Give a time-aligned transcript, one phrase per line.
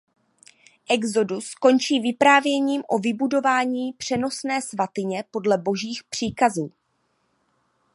[0.89, 6.71] Exodus končí vyprávěním o vybudování přenosné svatyně podle Božích příkazů.